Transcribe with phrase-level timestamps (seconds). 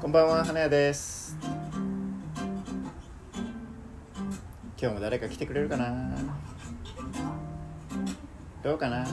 [0.00, 1.36] こんばんは花屋です。
[4.80, 6.10] 今日も誰か来てくれるかな？
[8.62, 9.06] どうかな？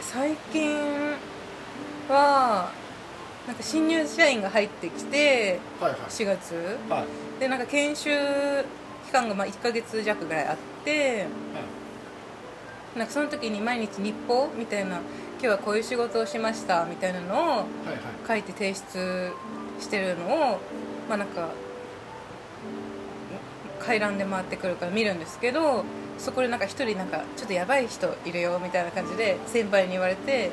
[0.00, 0.78] 最近
[2.08, 2.70] は
[3.46, 6.00] なんか新入社員が入ってきてはいはい。
[6.08, 6.78] 4月。
[6.88, 7.40] はい。
[7.40, 8.10] でなんか研修
[9.06, 11.26] 期間がまあ1ヶ月弱ぐらいあって
[12.96, 15.02] なんかその時に毎日日報みたいな今
[15.40, 17.62] 日はこういう仕事をしましたみたいなのをはいはい。
[18.28, 19.32] 書いて提出
[19.80, 20.60] してるのを
[21.08, 21.48] まあなんか
[23.80, 25.84] 回覧で回ってくるから見るんですけど
[26.18, 30.48] そこでなんか一人なんかちょっとやばい人いるよみたいな感じで先輩に言われてはいは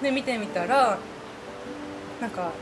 [0.00, 0.04] い。
[0.04, 0.98] で見てみたら
[2.20, 2.52] なんか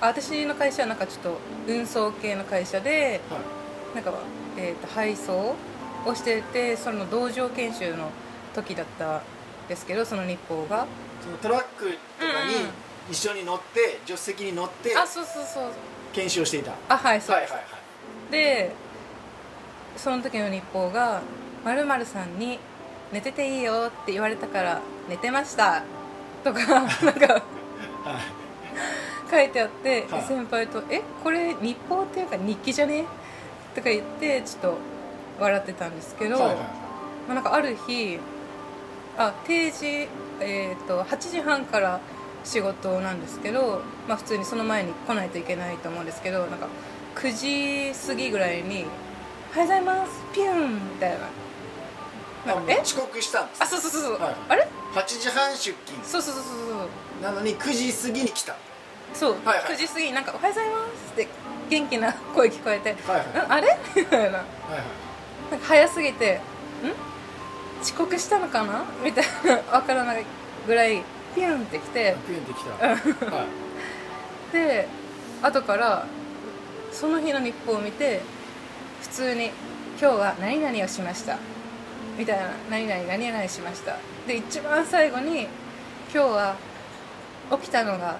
[0.00, 3.40] あ私の会社はなんかちょっと運送系の会社ではい。
[3.94, 4.12] なんか、
[4.56, 5.56] えー、と配送
[6.04, 8.10] をしててその道場研修の
[8.54, 9.22] 時だったん
[9.68, 10.86] ですけどその日報が。
[11.22, 12.70] そのトラックとかうんうんに
[13.10, 15.70] 一緒に乗って助手席に乗ってあそうそうそう
[16.12, 16.72] 研修をしていた。
[16.88, 17.78] あはいそうです、はいはいは
[18.28, 18.32] い。
[18.32, 18.72] で
[19.96, 21.22] その時の日報が
[21.64, 22.60] 「まるさんに
[23.10, 25.82] 寝てていいよって言われたから寝てました」
[26.44, 26.94] とかなんか
[28.04, 28.47] はい
[29.30, 30.22] 書いてあって、はい。
[30.22, 33.04] 先輩と「えこれ日報っていうか日記じゃね?」
[33.74, 34.74] とか言ってちょっと
[35.40, 36.62] 笑ってたんですけど、はいはいま
[37.30, 38.18] あ、なんかある日
[39.16, 40.08] あ定時、
[40.40, 42.00] えー、と8時半から
[42.44, 46.66] 仕事なんですけど、まあ、普通にその前に来ないといけないと思うんですけどなんか
[47.16, 48.86] 9時過ぎぐらいに
[49.54, 51.18] 「おはようございますピュン!」みたいな。
[52.46, 52.80] なんかえ？
[52.80, 55.76] 遅刻したんですあそうそうそうそう、はいあれ？8時半出勤。
[56.04, 56.50] そうそうそうそ
[57.20, 58.54] うなのに9時過ぎに来た
[59.14, 59.74] そう、はいはい。
[59.74, 61.28] 9時過ぎになんか「おはようございます」って
[61.68, 63.26] 元気な声聞こえて「はいはい。
[63.46, 63.78] うんあれ?
[63.96, 64.44] 」みたいな。
[65.50, 66.40] なんか早すぎて
[66.84, 67.82] 「ん？
[67.82, 70.24] 遅刻したのかな?」みたいな わからない
[70.66, 71.02] ぐらい
[71.34, 72.16] ピュンってきて。
[72.26, 72.86] ピュンってきた。
[72.86, 74.52] はい。
[74.52, 74.88] で
[75.42, 76.04] 後から
[76.92, 78.22] その日の日報を見て
[79.02, 79.50] 普通に
[80.00, 81.36] 「今日は何々をしました」
[82.16, 83.96] みたいな「何々何々しました」
[84.26, 85.48] で一番最後に
[86.12, 86.54] 「今日は
[87.52, 88.16] 起きたのが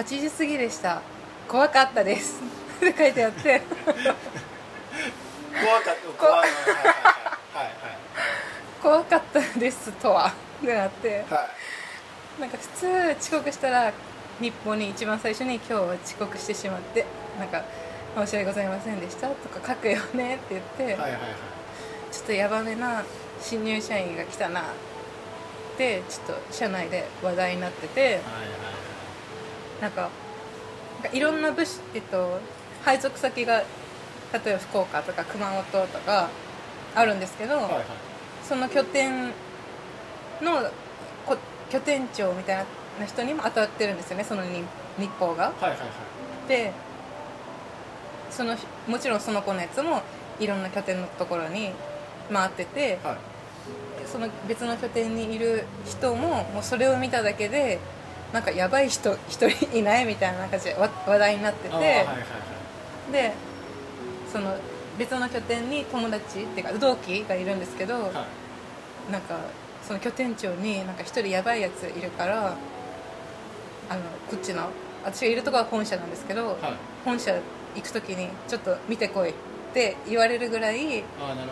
[0.00, 1.02] 8時過ぎでした。
[1.46, 2.40] 怖かったです」
[2.80, 3.60] って書いてあって。
[5.60, 6.24] 怖かった。
[6.24, 6.40] 怖い。
[6.40, 7.74] はいはいはい
[8.82, 10.32] 怖かったですとは。
[10.62, 11.08] ってなって。
[11.08, 11.18] はい。
[11.18, 11.40] は
[12.38, 12.86] いなんか普通
[13.20, 13.92] 遅刻したら
[14.40, 17.04] 日報に一番最初に「今日は遅刻してしまって。
[17.38, 17.62] なんか
[18.16, 21.20] 申し訳ございませんでした」とか書くよねって言って、はいはいはい。
[22.10, 23.04] ちょっとヤバめな
[23.38, 24.64] 新入社員が来たなっ
[25.76, 28.00] てちょっと社内で話題になってて。
[28.00, 28.20] はいはい
[29.80, 30.10] なんか
[31.02, 32.38] なんかいろんな部署、えっと、
[32.84, 33.64] 配属先が例
[34.46, 36.28] えば福岡とか熊本とか
[36.94, 37.84] あるんですけど、はいはい。
[38.44, 39.28] その拠点
[40.40, 40.70] の
[41.26, 41.36] こ
[41.70, 42.66] 拠点長みたい
[42.98, 44.62] な人にも当たってるんですよねその日
[44.98, 45.44] 日報が。
[45.44, 46.48] はいはいはい。
[46.48, 46.72] で
[48.30, 50.02] そのもちろんその子のやつも
[50.38, 51.70] いろんな拠点のところに
[52.32, 53.16] 回っててはい。
[54.06, 57.78] その別の拠点にいる人ももうそれを見ただけで
[58.32, 63.12] なんかやばい人一人いないみたいな感じでわ話題になってて、はいはいはい。
[63.12, 63.32] で
[64.32, 64.56] その
[64.98, 68.26] 別の拠点に友達っていうか同期がいるんですけど、は
[69.08, 69.12] い。
[69.12, 69.38] なんか
[69.82, 72.56] その拠点長になんか一人やばいやついるから
[73.88, 74.68] あのこっちの
[75.04, 76.56] 私がいるところは本社なんですけど、はい。
[77.04, 77.34] 本社
[77.74, 79.32] 行く時にちょっと見てこいっ
[79.72, 81.04] て言われるぐらい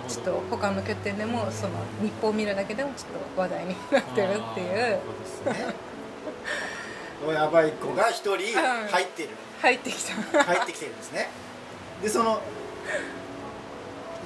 [0.08, 4.98] ちょっと他の拠点でもその日報を見るだけでもちょっと話題になってるっていう
[7.22, 9.28] あーなるほどですねやばい子が一人入ってる。
[9.60, 10.44] 入ってきた。
[10.44, 11.28] 入ってきてるんですね。
[12.02, 12.40] でその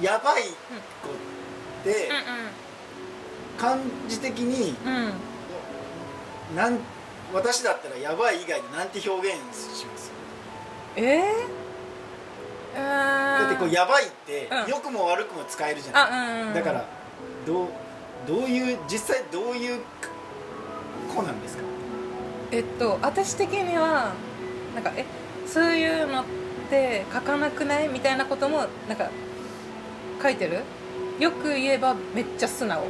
[0.01, 0.53] やばい子っ
[1.83, 2.09] て
[3.57, 3.77] 漢
[4.07, 4.95] 字的にうん。
[4.95, 5.13] うん
[6.55, 6.77] なん
[7.33, 9.37] 私だったらやばい以外でなんて表現
[9.75, 10.11] します？
[10.95, 14.69] えー、だってこうやばいってうん。
[14.69, 16.03] 良くも悪くも使えるじゃない。
[16.03, 16.07] あ
[16.41, 16.53] うんうん。
[16.53, 16.85] だから
[17.47, 17.67] どう
[18.27, 19.81] どういう実際どういう
[21.15, 21.63] 子なんですか？
[22.53, 24.13] えっと私的には
[24.75, 25.05] なんかえ
[25.47, 26.25] そういうのっ
[26.69, 27.87] て書かなくない？
[27.87, 29.09] みたいなこともなんか
[30.21, 30.61] 書いてる？
[31.19, 32.83] よく言えばめっちゃ素直。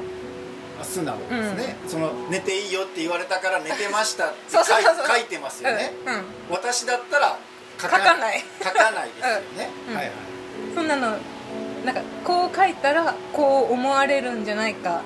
[0.81, 7.37] あ素直ですね、その寝ていいよって言われたから寝てましたって書いてますよね、うん、うん、私だったら
[7.77, 8.43] 書書かない。
[8.59, 9.25] 書かないですよ
[9.55, 9.95] ね、うん。
[9.95, 10.13] はいはい。
[10.73, 11.17] そんなの
[11.85, 15.03] なんかこう書いたらこう思われるんじゃないか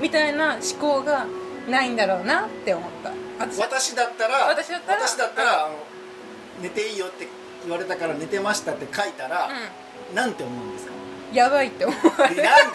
[0.00, 1.26] みたいな思考が
[1.70, 5.74] ないんだろうなって思った私私だったら私だったら私だったらあの
[6.62, 7.26] 寝ていいよって
[7.64, 9.48] 言われたから寝てましたって書いたら、
[10.14, 10.92] なんて思うんですか？
[11.32, 12.72] やばいって思うでなんでやばい。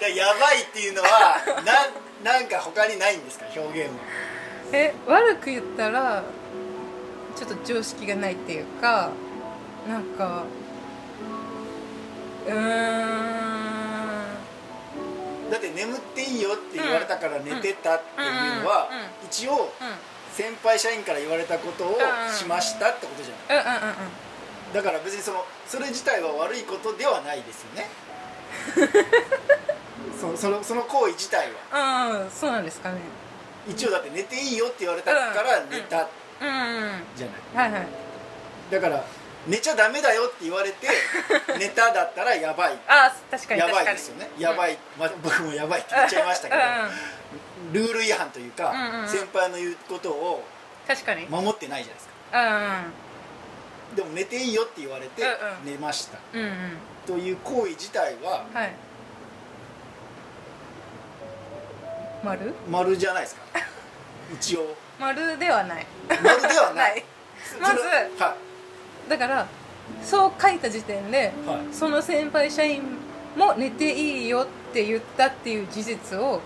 [0.00, 1.08] だやばいっていうのは
[2.22, 3.46] ななんか他にないんですか？
[3.56, 3.94] 表現は。
[4.72, 6.22] え悪く言ったら
[7.36, 9.10] ちょっと常識がないっていうか
[9.88, 10.42] なんか
[12.46, 13.47] うーん
[15.50, 18.88] だって眠っていいよって言われたから寝てたっていうのは、
[19.24, 19.72] 一応
[20.32, 21.98] 先輩社員から言われたことを
[22.32, 23.94] しましたってことじゃない。
[24.74, 27.88] だから別にそのそれ自体は悪いことではないですよね。
[30.20, 32.08] そ そのその行為自体は。
[32.10, 32.30] うんうん。
[32.30, 32.98] そうなんですかね。
[33.66, 36.08] 一応だって寝ていいよって言われたから寝た
[37.16, 37.70] じゃない。
[37.70, 37.86] はいはい。
[38.70, 39.04] だから
[39.48, 40.86] 寝ちゃダメだよって言われて
[41.58, 42.78] 寝ただったらやばい。
[42.86, 44.30] あ確かにやばいですよね。
[44.38, 46.60] やばい、まあ、 僕もやばいって言っちゃいましたけど
[47.72, 50.44] ルール違反というか、うんうん先輩の言うことを
[50.86, 51.24] 確かに。
[51.24, 52.40] うん守ってないじゃないですか。
[52.40, 55.64] うんでも寝ていいよって言われてうんうん。
[55.64, 56.18] 寝ました。
[56.34, 56.78] うんうん。
[57.06, 58.72] という行為自体ははい。
[62.22, 62.54] 丸？
[62.68, 63.42] 丸じゃないですか。
[64.34, 64.76] 一応。
[64.98, 65.86] 丸ではない。
[66.08, 67.02] 丸ではない。
[67.60, 67.80] まず
[68.18, 68.34] は
[69.08, 69.46] だから
[70.02, 72.82] そう書いた時点でい、はい、その先輩社員
[73.36, 76.40] も寝ていいよって言ったっていう事実を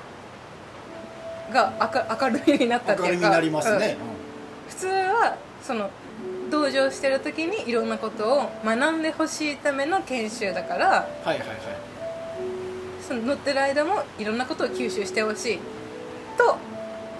[1.52, 1.72] が
[2.20, 4.70] 明明るみになったっていうか明るみになりますね、うん。
[4.70, 5.90] 普通はその
[6.50, 11.58] 同乗してる時にいろんなことを学んでほしいための研修だからうんはいはいはい。
[13.06, 15.58] その乗ってる間もいろんなことを吸収してほしい
[16.38, 16.56] と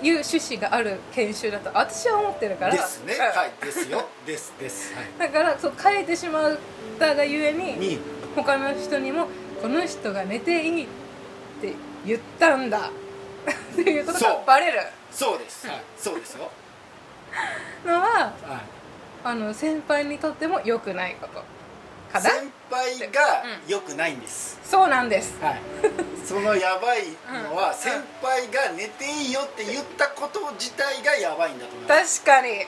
[0.03, 3.15] いう趣旨がある研修だと私は思ってるからですね。
[3.15, 3.21] うん。
[3.21, 3.53] はい。
[3.65, 4.09] ですよ。
[4.27, 4.53] です。
[4.59, 6.59] です、はだからそう書いてしまっ
[6.99, 7.99] たがゆえい、にに。
[8.35, 9.27] 他の人にも
[9.61, 10.87] この人が寝ていいっ
[11.61, 14.81] て言ったんだっていうことがバレる。
[15.11, 16.51] そうです、はい、そうですよ、
[17.87, 18.33] のははい、
[19.25, 21.45] あの先輩にとっても良くないこと
[22.21, 25.39] 先輩が良くないんです、そうなんです。
[25.41, 25.61] はい。
[26.27, 27.75] そのやばいのはうん。
[27.75, 27.93] 先
[28.23, 32.23] 輩が寝ていいよって言ったこと自体がやばいんだと思います。
[32.23, 32.49] 確かに。
[32.51, 32.67] はい。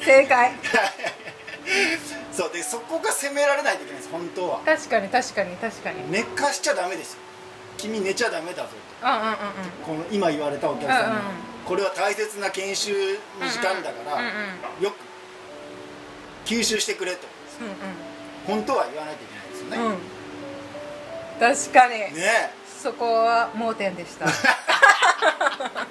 [0.04, 0.52] 正解。
[2.32, 4.60] そうでそこが責められないといけないです本当は。
[4.64, 5.96] 確かに確かに確かに。
[5.96, 7.18] うんうんうん寝かしちゃダメですよ。
[7.78, 9.06] 君寝ちゃダメだぞと。
[9.06, 9.36] うん
[9.84, 11.22] この今言われたお客さんに、うんうんうん。
[11.66, 14.28] これは大切な研修の時間だから、うんう
[14.80, 14.96] んよく
[16.44, 17.26] 吸収してくれと
[18.46, 21.98] 本当は言わないといけないですよね、うん、確かに。
[22.14, 24.26] ねそこは盲点でした。